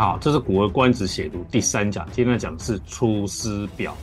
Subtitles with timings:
[0.00, 3.94] 好，这是《古文观止》解读第三讲，今天讲的是《出师表》。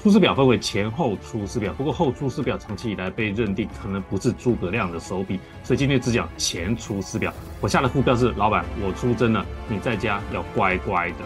[0.04, 7.32] 《出师表》分为前后《出师表》，不过后《出师表》长期以来被认定可能不是诸葛亮的手笔，所以今天只讲前《出师表》。
[7.60, 11.16] 我下的副标是：老板，我出征了，你在家要乖乖的。《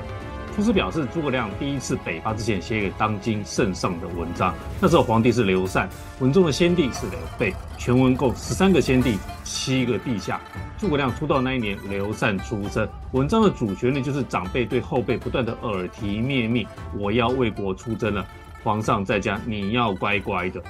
[0.56, 4.54] 出师表》是诸葛亮第一次北伐之前写给当今圣上的文章。
[4.80, 5.86] 那时候皇帝是刘禅，
[6.18, 10.40] 文中的先帝是刘备，全文共十三个先帝，七个陛下。
[10.78, 12.88] 诸葛亮出道那一年，刘禅出生。
[13.12, 16.66] 文章的主旋律就是长辈对后辈不断的耳提面命
[16.98, 18.26] ：“我要为国出征了，
[18.64, 20.62] 皇上在家，你要乖乖的。”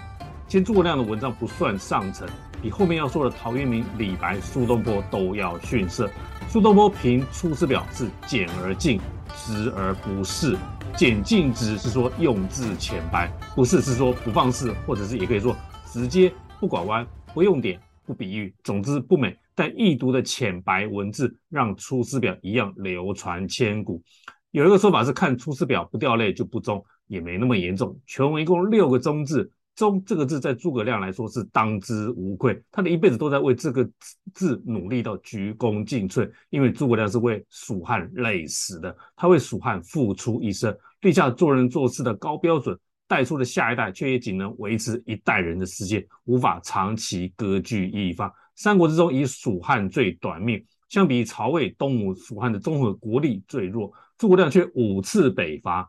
[0.48, 2.26] 其实诸葛亮的文章不算上乘，
[2.60, 6.10] 比后面要说的陶渊明、李白、苏东坡都要逊色。
[6.48, 9.00] 苏东坡评《出师表》是简而尽。
[9.36, 10.56] 直而不是，
[10.96, 15.54] 简尽直是说用字浅白，不是是说不放肆，或者是也可以说
[15.86, 19.36] 直接不拐弯，不用点，不比喻，总之不美。
[19.54, 24.02] 但易读的浅白文字，让《出师表》一样流传千古。
[24.50, 27.98] 有一个说法是，看《出师表》不掉泪就不忠，也没那么严重。
[28.06, 29.50] 全文一共六个忠字。
[29.76, 33.88] 忠这个字在诸葛亮来说是当之无愧，他的一辈子都在为这个
[34.32, 36.28] 字努力到鞠躬尽瘁。
[36.48, 48.32] 因为诸葛亮是为蜀汉累死的，他为蜀汉付出一生，立下做人做事的高标准，带出的下一代却也仅能维持一代人的时间，无法长期割据一方。
[48.54, 55.86] 三国之中以蜀汉最短命，相比曹魏、东吴、蜀汉的综合国力最弱，诸葛亮却五次北伐。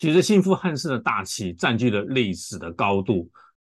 [0.00, 3.30] 举着兴复汉室的大旗，占据了历史的高度，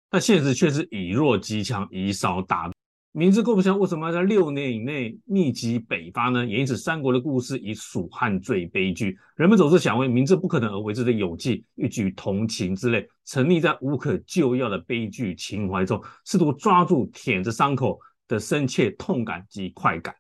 [0.10, 2.70] 但现实却是以弱击强，以少打。
[3.14, 6.46] 明知构不下，为什么要在六年以内密集北伐呢？
[6.46, 9.18] 也因此，三国的故事以蜀汉最悲剧。
[9.38, 17.98] 人们总是想为明知不可能而为之的勇气，欲举同情之类，沉溺在无可救药的悲剧情怀中，试图抓住舔着伤口
[18.28, 20.14] 的深切痛感及快感。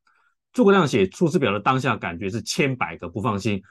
[0.53, 3.61] 诸葛亮写《出师表》的当下，感觉是千百个不放心。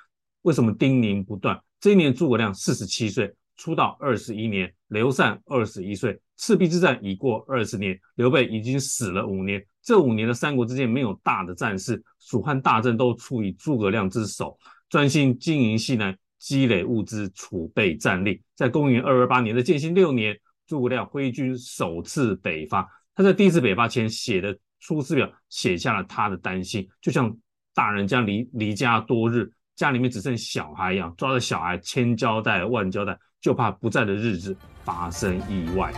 [0.42, 1.58] 为什么叮咛不断？
[1.80, 9.64] 这一年，诸葛亮四十七岁，出道二十一年；刘禅二十一岁，赤壁之战已过二十年，刘备已经死了五年。
[9.82, 18.42] 这五年的三国之间没有大的战事，蜀汉大政都处于诸葛亮之手，专心经营西南，积累物资，储备战力。
[18.54, 20.36] 在公元二二八年的建兴六年，
[20.66, 22.88] 诸葛亮挥军首次北伐。
[23.14, 27.34] 他在第一次北伐前写的《出师表》，写下了他的担心，就像
[27.72, 29.50] 大人将离离家多日。
[29.76, 35.92] 家里面只剩小孩一样，抓着小孩千交代万交代，就怕不在的日子发生意外。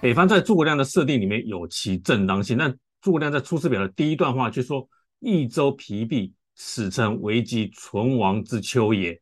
[0.00, 4.88] 北方在诸葛亮的设定里面有其正当性，但诸葛亮在《出师表》的第一段话却说
[5.20, 9.20] ：“益州疲弊。”史称危急存亡之秋也。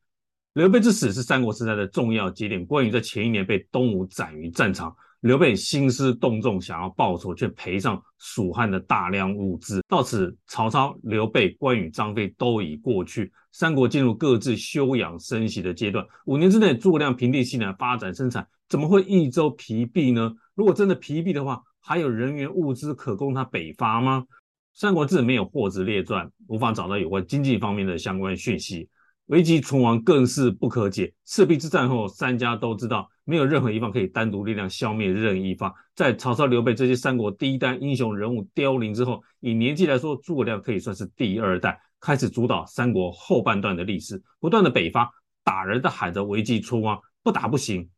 [0.54, 2.66] 刘备之死是三国时代的重要节点。
[2.66, 9.80] 关羽在前一年被东吴斩于战场，刘备兴师动众，想要报仇，却赔上蜀汉的大量物资。
[9.86, 16.04] 到此，曹操、刘备、关羽、张飞都已过去，三国进入各自休养生息的阶段。
[16.26, 20.34] 五年之内，诸葛亮平定西南，发展生产，怎么会益州疲弊呢？
[20.56, 24.24] 如果真的疲弊的话，还有人员物资可供他北伐吗？
[24.72, 28.88] 《三国志》没有货殖列传，无法找到有关经济方面的相关讯息。
[29.26, 31.12] 危急存亡更是不可解。
[31.24, 35.72] 赤壁之战后，三家都知道没有任何一方可以单独力量消灭任意一方。
[35.94, 44.20] 在曹操、刘备这些三国第一代英雄人物凋零之后，以年纪来说，诸葛亮可以算是第二代，开始主导三国后半段的历史。
[44.40, 45.08] 不断的北伐，
[45.44, 47.88] 打人的喊着危急存亡，不打不行，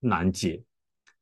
[0.00, 0.62] 难解。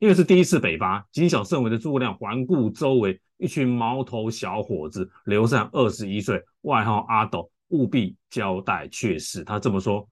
[0.01, 3.21] 因为是第一次北伐，谨小慎微的诸葛亮环顾周围。
[3.41, 9.43] 一群毛头小伙子，刘禅二十一岁，外号阿斗，务必交代阙事。
[9.43, 10.07] 他这么说：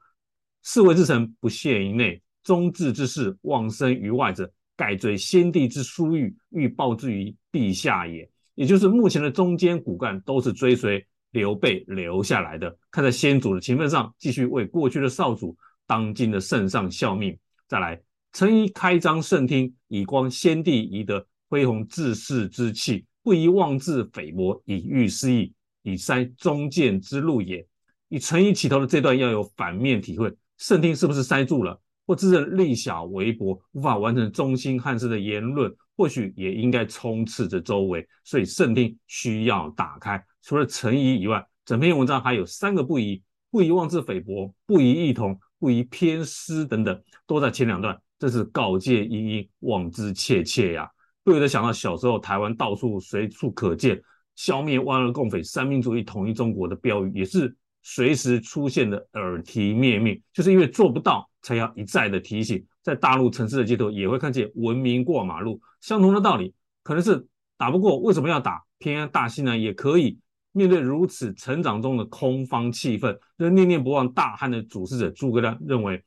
[0.62, 8.28] 士为之臣，不懈于内；忠志之士，忘身于外者，盖追先帝之殊遇，欲报之于陛下也。
[8.54, 15.54] 也就是目前的中间骨干都是追随刘备留下来的，看在先祖的情分上，继续为过去的少主、
[15.86, 17.38] 当今的圣上效命。
[17.66, 18.00] 再来，
[18.32, 23.04] 诚宜开张圣听，以光先帝遗德，恢弘志士之气。
[23.28, 25.52] 不宜妄自菲薄，以御私意，
[25.82, 27.62] 以塞忠谏之路也。
[28.08, 40.24] 以诚宜起头的这段要有反面体会，圣听是不是塞住了，或自认力小微薄，无法完成中心汉室的言论，或许也应该充斥着周围，所以圣听需要打开。
[40.40, 47.94] 除了诚宜以外，整篇文章还有三个不宜：不宜妄自菲薄，不宜异同，不宜偏私等等，都在前两段。
[48.18, 50.90] 这是告诫殷殷，望之切切呀。
[51.28, 54.00] 不由得想到小时候台湾到处随处可见
[54.34, 60.18] 消灭万恶共匪、三民主义、统一中国的标语，也是随时出现的耳提面命。
[60.32, 62.64] 就是因为做不到，才要一再的提醒。
[62.82, 67.26] 在大陆城市的街头，也会看见文明过马路，相同的道理，可能是
[67.58, 68.64] 打不过，为什么要打？
[68.78, 70.18] 偏安大西南也可以。
[70.52, 76.02] 面对如此成长中的空方气氛，那念念不忘大汉的主事者诸葛亮认为，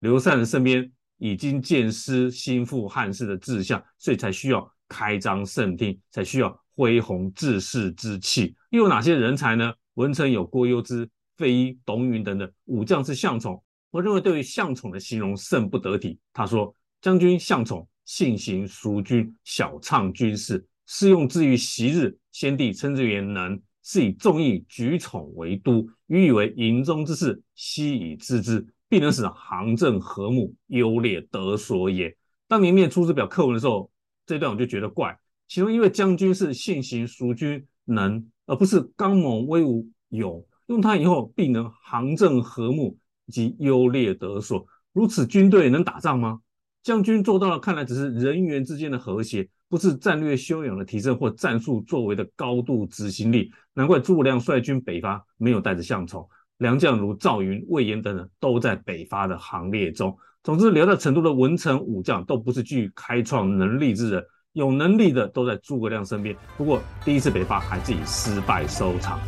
[0.00, 8.54] 刘禅的身边已经渐失心腹汉室的志向，所以才需要开张圣听，才需要恢弘志士之气。
[8.70, 9.72] 又有哪些人才呢？
[9.94, 13.62] 文臣有郭攸之、费祎、董允等等，武将是向宠。
[13.90, 16.18] 我认为对于向宠的形容甚不得体。
[16.32, 23.58] 他说：“将军向宠，性行淑均，晓畅军事，适用之于昔日，先帝称之为能。”
[23.88, 32.16] 是以众议举宠为督，予以为营中之事，悉以知之，必能使行政和睦，优劣得所也。
[32.48, 33.90] 当年念《出师表》课文的时候，
[34.24, 35.18] 这段我就觉得怪。
[35.48, 42.96] 其中因为将军是性行淑均能，而不是刚猛威武勇，用它以后必能行政和睦
[43.28, 44.66] 及优劣得所。
[44.92, 46.40] 如此军队能打仗吗？
[46.82, 49.48] 将军做到了，看来只是人员之间的和谐。
[49.68, 60.16] 不是战略修养的提升或战术作为的高度执行力，难怪诸葛亮率军北伐没有带着向宠，良将如赵云、魏延等人都在北伐的行列中。
[60.42, 66.34] 总之，留在成都的文臣武将都不是具开创能力之人，有能力的都在诸葛亮身边。
[66.56, 69.18] 不过，第一次北伐还是以失败收场。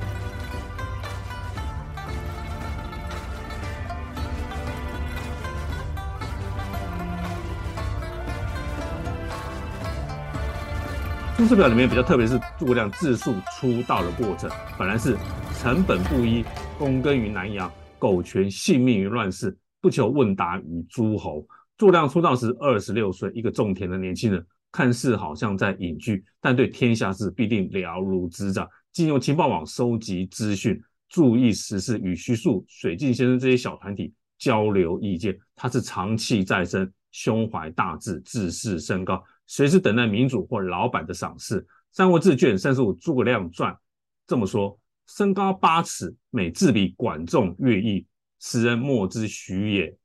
[11.41, 15.17] 《出师表》里面比较特别是诸葛亮自述出道的过程，本来是
[15.61, 16.45] 臣本布衣，
[16.79, 17.69] 躬耕于南阳，
[17.99, 21.45] 苟全性命于乱世，不求问答于诸侯。
[21.77, 28.69] 诸葛亮出道时二十六岁，一个种田的年轻人，看似好像在隐居，但对天下事必定了如指掌。
[28.93, 35.37] 经由情报网收集资讯，注意时事，与徐庶、水镜先生这些小团体交流意见。
[35.57, 39.21] 他是长气在身，胸怀大志，志士甚高。
[39.49, 41.61] 随时等待民主或老板的赏识。
[41.91, 43.73] 《三国志》卷三十五《诸葛亮传》
[44.25, 44.79] 这么说：
[45.09, 48.07] 身高八尺，每自比管仲、乐毅，
[48.39, 49.97] 使人莫之许也。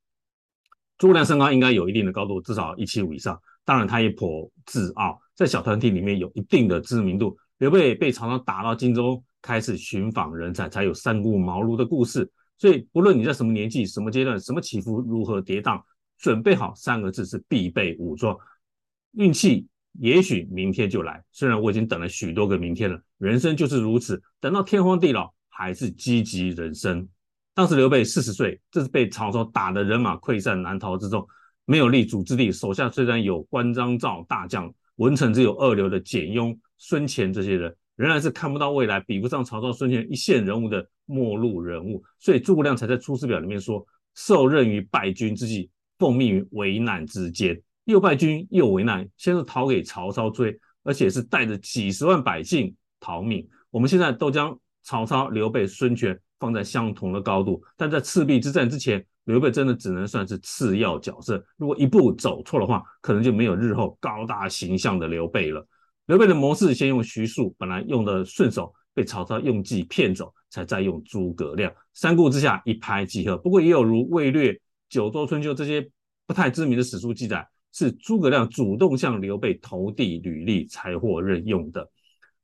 [0.98, 3.40] 诸葛亮身高应该有一定的高度，至少一七五以上。
[3.66, 7.38] 当然，他也颇自傲，在小团体里面有一定的知名度。
[7.58, 12.30] 刘备被曹操打到荆州，开始寻访人才，才有三顾茅庐的故事。
[12.58, 15.82] 所以，不论你在什么年纪、什么阶段、什么起伏、如何跌宕，
[16.18, 18.38] 准备好三个字是必备武装。
[19.14, 19.68] 运气
[20.00, 23.00] 也许明天就来，虽然我已经等了许多个明天了。
[23.20, 27.08] 人生就是如此，等到天荒地老还是积极人生。
[27.54, 31.26] 当时刘备四十岁，这是被曹操打得人马溃散难逃之中，
[31.66, 32.52] 没有立足之地。
[32.52, 42.04] 手下虽然有关张赵大将，文臣只有二流的简雍、孙干这些人，仍然是看不到未来，比不上曹操、孙权一线人物的末路人物。
[42.18, 43.86] 所以诸葛亮才在《出师表》里面说
[44.16, 45.70] ：“受任于败军之际，
[46.00, 53.48] 奉命于危难之间。”又败军又为难，先是逃给曹操追，而且是带着几十万百姓逃命。
[53.70, 61.44] 我们现在都将曹操、刘备、孙权放在相同的高度，但在赤壁之战之前，刘备真的只能算是次要角色。
[61.58, 65.66] 如果一步走错的话，可能就没有日后高大形象的刘备了。
[66.06, 71.74] 刘备的谋士先用徐庶，本来用的顺手，被曹操用计骗走，才再用诸葛亮。
[71.94, 73.38] 三顾之下一拍即合。
[73.38, 74.52] 不过也有如《魏略》
[74.90, 75.90] 《九州春秋》这些
[76.28, 77.48] 不太知名的史书记载。
[77.74, 81.90] 是诸葛亮主动向刘备投递履历才获任用的。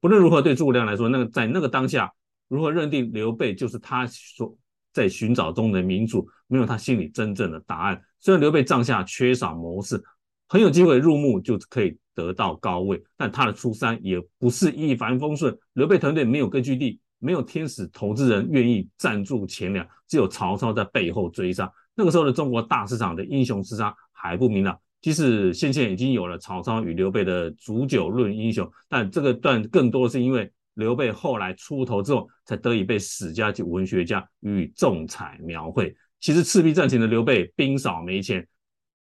[0.02, 2.12] 不论如何，对诸葛亮来说，那个在那个当下，
[2.48, 4.58] 如何认定刘备就是他所
[4.92, 8.02] 在寻找中的明主，没有他心里真正的答案。
[8.20, 10.02] 虽然刘备帐下缺少谋士，
[10.48, 15.56] 很有机会入幕就可以得到高位，但他的出山也不是一帆风顺。
[15.74, 21.72] 刘备团队没有根据地，没有天使投资人愿意赞助钱粮，只有曹操在背后追杀。
[21.94, 24.80] 那个时候的中国大市场的英雄厮杀还不明朗。
[25.02, 35.96] 即使先前已经有了曹操与刘备的煮酒论英雄，但这个段更多的是因为刘备后来出头之后，才得以被史家及文学家予以重彩描绘。
[36.20, 38.46] 其实赤壁战前的刘备兵少没钱，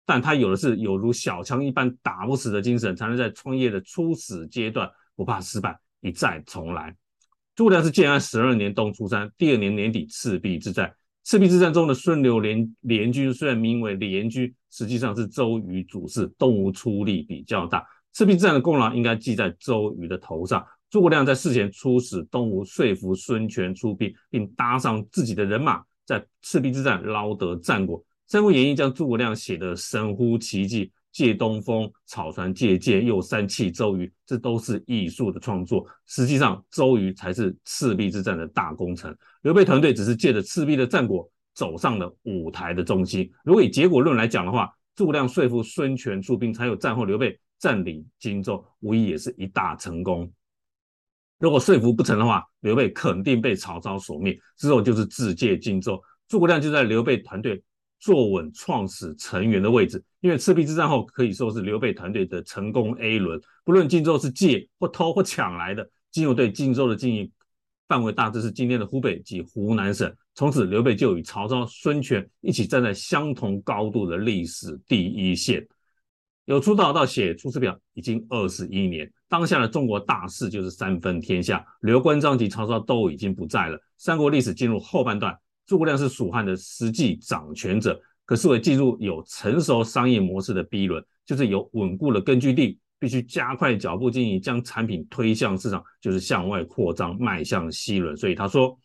[0.05, 6.93] 但他有的是有如小强一般打不死的精神，才能在创业的初始阶段不怕失败，一再重来。
[7.55, 10.93] 诸葛亮是建安十二年冬出山，第二年年底赤壁之战。
[11.29, 17.85] 赤壁之战中的孙刘联联军虽然名为联军，实际上是周瑜主事，东吴出力比较大。
[18.13, 20.65] 赤壁之战的功劳应该记在周瑜的头上。
[20.89, 27.99] 诸葛亮在事前出使东吴，说服孙权出兵，并搭上自己的人马，在赤壁之战捞得战果。
[28.25, 35.85] 《三国演义》将诸葛亮写得神乎其技，借东风，草船借箭，又三气周瑜，这都是艺术的创作。
[36.05, 43.31] 实际上，周瑜才是赤壁之战的大功臣，刘备团队只是借着赤壁的战果走上了舞台的中心。
[43.43, 50.31] 如果以结果论来讲的话，诸葛亮说服孙权出兵，才有战后刘备占领荆州，无疑也是一大成功。
[51.39, 56.01] 如果说服不成的话，刘备肯定被曹操所灭，之后就是自借荆州。
[56.27, 57.63] 诸葛亮就在刘备团队
[57.99, 63.39] 坐稳创始成员的位置，因为赤壁之战后可以说是刘备团队的成功 A 轮。
[63.63, 67.31] 不论荆州是借或偷或抢来的，经由对荆州的经营
[67.87, 70.13] 范围大致是今天的湖北及湖南省。
[70.35, 75.67] 从此，刘备就与曹操、孙权一起站在相同高度的历史第一线。
[76.45, 83.77] 有出道到写《出师表》已经二十一年，当下的中国大势就是三分天下，刘关张及曹操都已经不在了。
[83.97, 98.17] 三国历史进入后半段，诸葛亮是蜀汉的实际掌权者，可是为进入有成熟商业模式的 B 轮，就是有稳固的根据地，必须加快脚步经营，将产品推向市场，就是向外扩张，迈向 C 轮。
[98.17, 98.75] 所以他说：“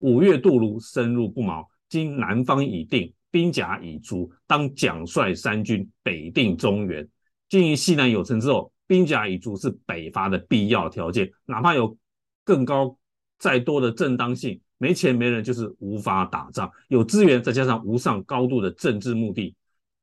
[0.00, 7.08] 五月渡卢，深入不毛，今南方已定。”兵甲已足，当奖率三军，北定中原。
[7.48, 11.32] 经营西南有成之后，兵甲已足是北伐的必要条件。
[11.46, 11.96] 哪怕有
[12.44, 12.94] 更高、
[13.38, 16.68] 再多的正当性，没钱没人就是无法打仗。
[16.88, 19.54] 有资源，再加上无上高度的政治目的，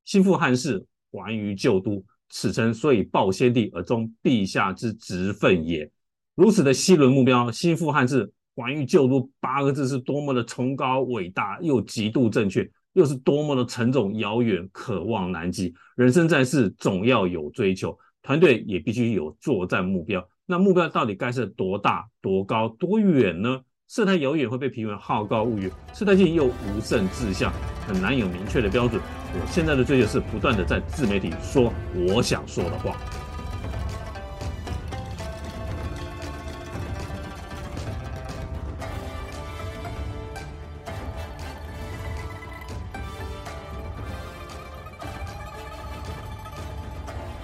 [0.05, 0.81] 兴复汉室，
[1.12, 5.91] 还于旧都，此诚所以报先帝而忠陛下之职分也。
[6.33, 12.65] 如此的西轮目标，兴复汉室，还于旧都八个字是多么的崇高伟大，又极度正确。
[12.93, 15.74] 又是多么的沉重、遥远、渴望难及。
[15.95, 20.25] 人生在世，总要有追求，团队也必须有作战目标。
[20.45, 23.62] 那目标到底该是多大、多高、多远呢？
[23.91, 27.51] 事态遥远会被评为好高骛远，设太近又无甚志向，
[27.88, 29.01] 很难有明确的标准。
[29.34, 32.96] 我现在的追求是不断的在自媒体说我想说的话。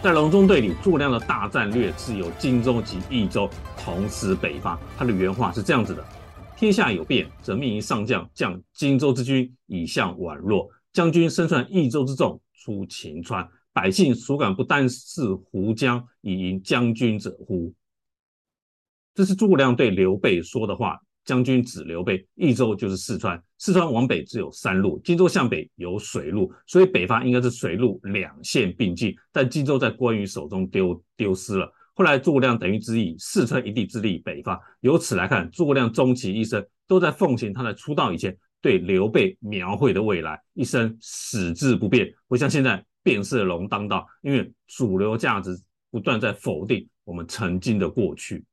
[0.03, 4.77] 在隆中对里，诸葛亮的大战略是由荆州及益州同时北伐。
[4.95, 6.05] 他的原话是这样子的：
[6.57, 17.74] 天下有变，则命于上将将荆州之军以向宛若，将军身传益州之众出秦川，百姓孰敢不单是胡将以迎将军者乎？
[19.13, 21.00] 这是诸葛亮对刘备说的话。
[21.25, 29.12] 将军指刘备，益州就是四川，四川往北只有山路，荆州向北有水路，所以北伐应该是水陆两线并进。
[29.31, 31.67] 但荆州在关羽手中丢丢失了。
[31.95, 34.61] 后来诸葛亮等于只以四川一地之力北伐。
[34.81, 45.57] 由此来看，诸葛亮终其一生都在奉行他在出道以前对刘备描绘的未来，一生矢志不变，不像现在变色龙当道，因为主流价值
[45.89, 48.43] 不断在否定我们曾经的过去。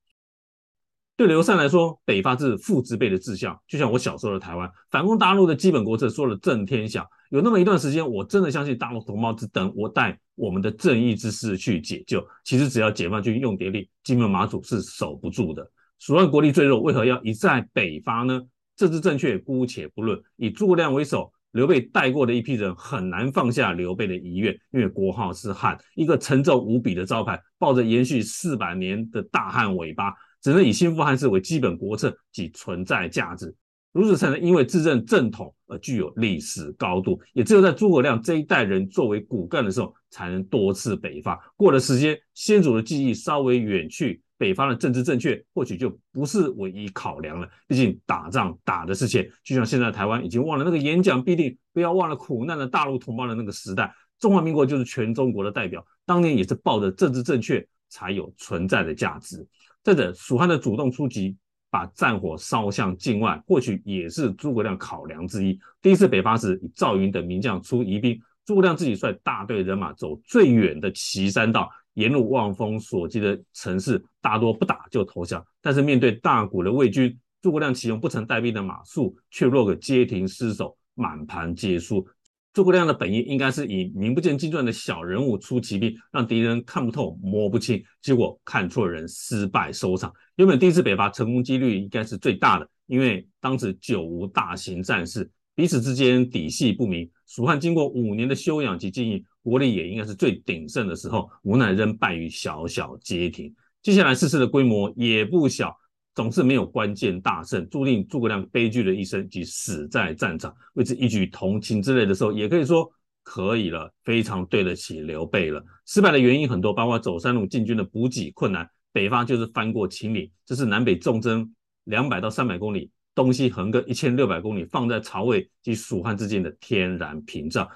[1.23, 7.07] 对刘禅来说，北伐是父之辈的志向，就像我小时候的台湾反攻大陆的基本国策，说了震天响。
[7.31, 12.26] 有那么一段时间，我真的相信大陆同胞只等我带我们的正义之师去解救。
[12.43, 15.64] 其实只要解放军用点力，金门马祖是守不住的。
[16.00, 18.43] 蜀汉国力最弱，为何要一再北伐呢？
[18.76, 30.12] 政治正确姑且不论，以诸葛亮为首，刘备带过的一批人很难放下刘备的遗愿，因为国号是汉，一个沉重无比的招牌，抱着延续四百年的大汉尾巴。
[30.42, 33.54] 只能以兴复汉室为基本国策及存在价值，
[33.92, 37.20] 如此才能因为自认正统而具有历史高度。
[37.32, 41.38] 也只有在诸葛亮这一代人作为骨干的时候，才能多次北伐。
[41.56, 47.49] 过了时间，先祖的记忆稍微远去，北方的政治正确或许就不是唯一考量了。
[47.68, 53.94] 毕竟打仗打的是钱，就像现在台湾已经忘了那个演讲必定不要忘了苦难的大陆同胞的那个时代。
[54.18, 59.46] 中华民国就是全中国的代表，当年也是抱着政治正确才有存在的价值。
[59.82, 61.36] 再者，蜀汉的主动出击，
[61.68, 65.58] 把战火烧向境外，或许也是诸葛亮考量之一。
[65.80, 75.44] 第一次北伐时，以赵云等名将出疑兵，诸葛亮自己率大队人马走最远的岐山道，沿路望风所及的城市，大多不打就投降。
[75.60, 82.06] 但是面对大股的魏军，诸葛亮启用不曾带兵的马谡，却落个街亭失守，满盘皆输。
[82.52, 87.82] 诸葛亮的本意应该是以名不见经传的小人物出奇兵，让敌人看不透、摸不清。
[88.02, 90.12] 结果看错人，失败收场。
[90.37, 97.11] 原本第一次北伐成功几率应该是最大的，因为当时久无大型战事，彼此之间底细不明。
[97.26, 103.54] 蜀汉经过五年的休养及经营，国力也应该是最鼎盛的时候，无奈仍败于小小街亭。
[103.80, 105.75] 接下来四次的规模也不小。
[106.14, 110.54] 总是没有关键大胜，注定诸葛亮悲剧的一生及死在战场。
[110.75, 112.90] 为之一举同情之类的时候，也可以说
[113.23, 115.64] 可以了，非常对得起刘备了。
[115.87, 121.54] 失败的原因很多，包括走山路进军的补给困难，北方就是翻过秦岭，这是南北纵深
[121.85, 127.66] 两百到三百公里，东西横隔一千六百公里，放在曹魏及蜀汉之间的天然屏障。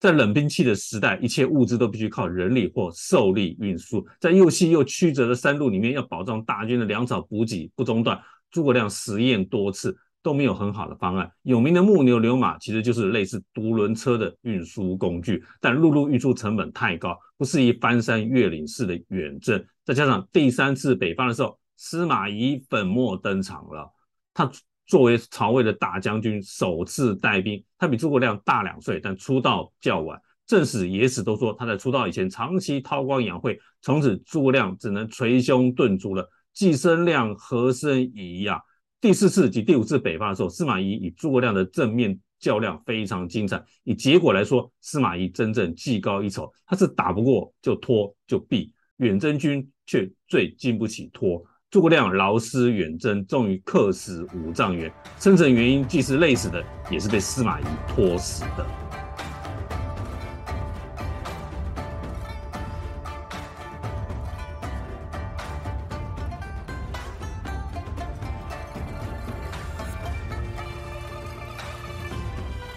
[0.00, 8.20] 在冷兵器的时代，一切物资都必须靠人力或兽力运输，在又细又曲折的山路里面，要保障大军的粮草补给不中断。
[8.50, 9.96] 诸葛亮实验多次。
[10.24, 11.30] 都没有很好的方案。
[11.42, 19.62] 有名的木牛流马其实就是类似独轮车的运输工具，但陆路运输成本太高，不适宜翻山越岭式的远征。
[19.84, 23.92] 再加上第三次北伐的时候，司马懿粉墨登场了。
[24.32, 24.50] 他
[24.86, 27.62] 作为曹魏的大将军，首次带兵。
[27.78, 30.20] 他比诸葛亮大两岁，但出道较晚。
[30.46, 36.28] 正史野史都说他在出道以前长期韬光养晦，从此诸葛亮只能捶胸顿足了。
[36.52, 38.60] 既生亮，何生疑呀？
[39.00, 43.62] 第四次及第五次北伐的时候，司马懿与诸葛亮的正面较量非常精彩。
[43.82, 51.42] 以结果来说，司马懿真正技高一筹，他是打不过就拖就避，远征军却最经不起拖。
[51.74, 54.88] 诸葛亮劳师远征，终于客死五丈原。
[55.18, 58.64] 生成原因既是累死的，也是被司马懿拖死的。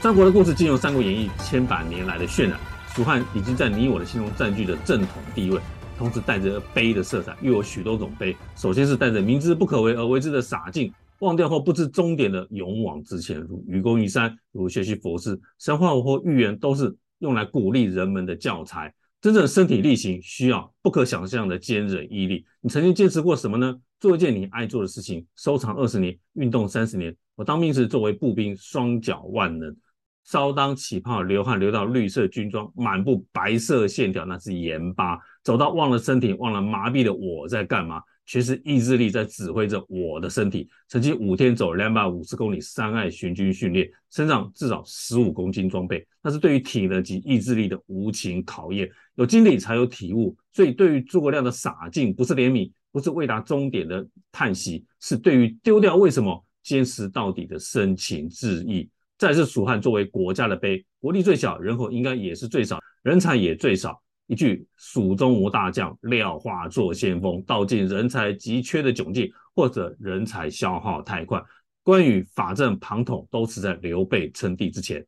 [0.01, 2.59] 三国的故事经由《三国演义》千百年来的渲染，
[2.95, 5.61] 蜀汉已经在你我的心中占据着正统地位，
[5.97, 8.35] 同时带着悲的色彩，又有许多种悲。
[8.55, 18.93] 首先是带着明知不可为而为之的傻劲，忘掉后不知终点的勇往直前，如愚公移山，如学习佛师，神话或寓言都是用来鼓励人们的教材。
[19.19, 22.45] 真正身体力行需要不可想象的坚韧毅力。
[22.61, 23.75] 你曾经坚持过什么呢？
[23.99, 27.13] 做一件你爱做的事情，收藏二十年，运动三十年。
[27.35, 29.75] 我当兵时作为步兵，双脚万能。
[30.23, 35.17] 稍当起泡，流汗流到绿色军装，满布白色线条，那是盐巴。
[35.47, 38.01] 走到忘了身体，忘了麻痹的我在干嘛？
[38.25, 40.67] 全是意志力在指挥着我的身体。
[40.89, 48.89] 曾经五天走两百五十公里山隘行军训练，身上至少十五公斤装备，那是对于体能及意志力的无情考验。
[49.15, 58.89] 有经历才有体悟，所以对于诸葛亮的傻劲，不是怜悯，不是未达终点的叹息，是对于丢掉为什么坚持到底的深情致意。
[59.17, 63.97] 再是蜀汉作为国家的悲，国力最小，人口应该也是最少，人才也最少。
[64.27, 71.41] 一句“蜀中无大将，廖化作先锋”，道尽人才急缺的窘境，或者人才消耗太快。
[71.81, 75.05] 关羽、法正、庞统都死在刘备称帝之前，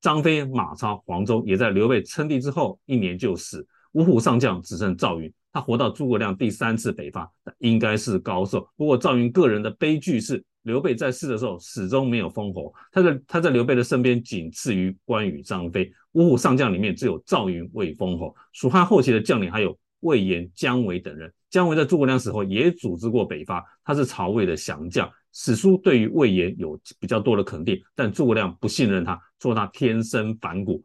[0.00, 3.66] 张飞、马超、黄忠也在刘备称帝之后一年就死。
[3.92, 8.68] 五虎上将只剩赵云，他活到诸葛亮第三次北伐，应该是高寿。
[8.76, 10.44] 不过赵云个人的悲剧是。
[10.62, 15.90] 刘备在世的时候始终没有封侯，他在他在刘备的身边仅次于关羽、张飞。
[16.12, 18.34] 五虎上将里面只有赵云未封侯。
[18.52, 21.32] 蜀汉后期的将领还有魏延、姜维等人。
[21.48, 25.08] 姜维在诸葛亮死后也组织过北伐，他是曹魏的降将。
[25.32, 30.82] 史书对于魏延有比较多的肯定，但诸葛亮不信任他，说他天生反骨。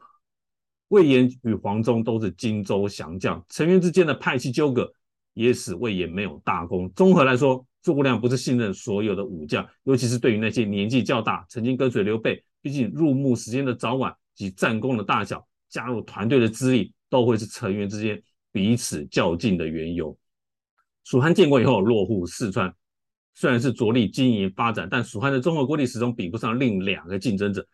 [0.90, 4.90] 魏延与黄忠都是荆州降将，成员之间的派系纠葛
[5.34, 6.90] 也使魏延没有大功。
[6.96, 7.66] 综合来说。
[7.84, 20.17] 诸葛亮不是信任所有的武将，尤其是对于那些年纪较大、曾经跟随刘备，毕竟入幕时间的早晚及战功的大小、加入团队的资历，都会是成员之间彼此较劲的缘由。
[21.04, 22.74] 蜀汉建国以后落户四川，
[23.34, 27.67] 虽然是着力经营发展，但蜀汉的综合国力始终比不上另两个竞争者。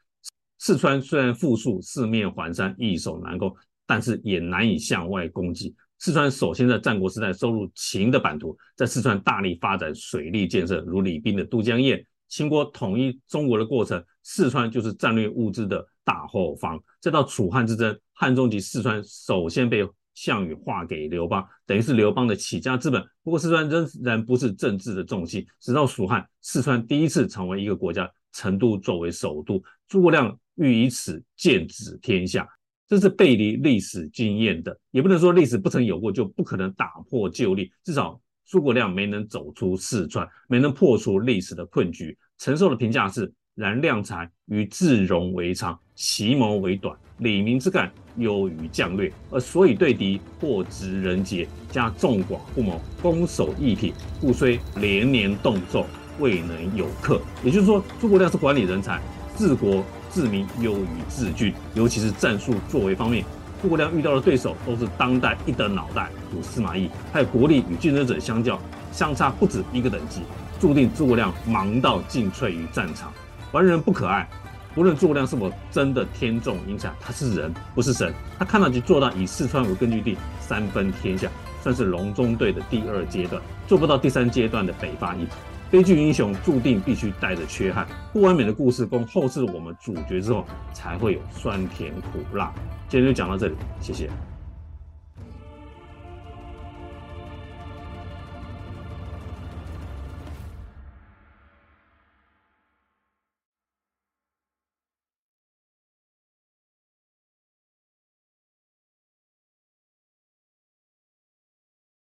[0.58, 5.76] 四川虽然富庶，四面环山，易守难攻，但是也难以向外攻击。
[6.00, 12.04] 四川首先在战国时代收入秦的版图，在四川大力发展水利建设，如李冰的都江堰。
[12.30, 16.80] 秦国统一中国的过程，四川就是战略物资的大后方。
[17.02, 23.04] 再到楚汉之争，汉中及四川首先被项羽划给刘邦，等于是刘邦的起家资本。
[23.24, 32.48] 不过四川仍然不是政治的重心，直到蜀汉，四川第一次成为一个国家，成都作为首都，诸葛亮欲以此剑指天下。
[32.89, 37.71] 这是背离历史经验的，也不能说历史不曾有过就不可能打破旧例。
[37.84, 49.13] 至少诸葛亮没能走出四川，没能破除历史的困局，承受的评价是：然量才与智容为长，奇谋为短，理明之干优于将略。
[49.30, 55.86] 而所以对敌破执人杰，加众寡不谋，攻守一体，故虽连年动众，
[56.19, 57.21] 未能有克。
[57.43, 58.99] 也就是说，诸葛亮是管理人才，
[59.38, 59.86] 治国。
[60.12, 63.24] 治民优于治军，尤其是战术作为方面，
[63.62, 68.60] 诸葛亮遇到的对手都是当代一等脑袋，如司马懿，还有国力与竞争者相较
[68.91, 70.22] 相差不止一个等级，
[70.60, 73.12] 注定诸葛亮忙到尽瘁于战场。
[73.52, 74.28] 完人不可爱，
[74.76, 78.13] 无论诸葛亮是否真的天纵英才，他是人，不是神。
[78.38, 81.30] 他看到就做到，以四川为根据地，三分天下，
[81.62, 85.28] 算是隆中对的第二阶段，做不到第三阶段的北伐一。
[85.72, 92.52] 悲剧英雄注定必须带着缺憾，不完美的故事供后世我们主角之后，才会有酸甜苦辣。
[92.88, 94.10] 今天就讲到这里，谢谢。